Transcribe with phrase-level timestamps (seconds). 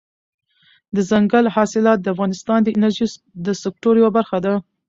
[0.95, 3.07] دځنګل حاصلات د افغانستان د انرژۍ
[3.45, 4.53] د سکتور یوه برخه ده.